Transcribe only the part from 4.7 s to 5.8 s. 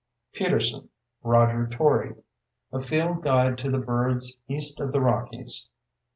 of the Rockies.